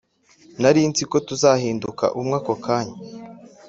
[0.61, 2.95] nari nzi ko tuzahinduka umwe ako kanya